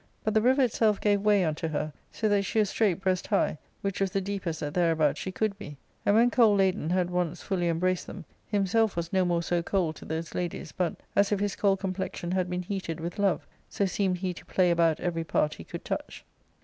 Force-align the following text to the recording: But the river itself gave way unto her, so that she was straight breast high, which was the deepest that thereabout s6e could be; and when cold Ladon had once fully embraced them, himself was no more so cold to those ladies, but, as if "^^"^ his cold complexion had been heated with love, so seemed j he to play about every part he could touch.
But 0.23 0.33
the 0.33 0.41
river 0.41 0.63
itself 0.63 0.99
gave 0.99 1.21
way 1.21 1.45
unto 1.45 1.67
her, 1.67 1.93
so 2.11 2.27
that 2.27 2.41
she 2.41 2.57
was 2.57 2.71
straight 2.71 2.99
breast 3.01 3.27
high, 3.27 3.59
which 3.81 4.01
was 4.01 4.09
the 4.09 4.19
deepest 4.19 4.61
that 4.61 4.73
thereabout 4.73 5.15
s6e 5.15 5.35
could 5.35 5.59
be; 5.59 5.77
and 6.07 6.15
when 6.15 6.31
cold 6.31 6.57
Ladon 6.59 6.89
had 6.89 7.11
once 7.11 7.43
fully 7.43 7.67
embraced 7.69 8.07
them, 8.07 8.25
himself 8.47 8.95
was 8.95 9.13
no 9.13 9.23
more 9.23 9.43
so 9.43 9.61
cold 9.61 9.95
to 9.97 10.05
those 10.05 10.33
ladies, 10.33 10.71
but, 10.71 10.95
as 11.15 11.31
if 11.31 11.37
"^^"^ 11.37 11.39
his 11.43 11.55
cold 11.55 11.79
complexion 11.81 12.31
had 12.31 12.49
been 12.49 12.63
heated 12.63 12.99
with 12.99 13.19
love, 13.19 13.45
so 13.69 13.85
seemed 13.85 14.15
j 14.15 14.19
he 14.21 14.33
to 14.33 14.45
play 14.45 14.71
about 14.71 14.99
every 14.99 15.23
part 15.23 15.53
he 15.53 15.63
could 15.63 15.85
touch. 15.85 16.25